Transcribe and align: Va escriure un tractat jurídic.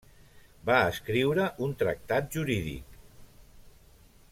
Va 0.69 0.77
escriure 0.93 1.45
un 1.67 1.75
tractat 1.83 2.33
jurídic. 2.39 2.99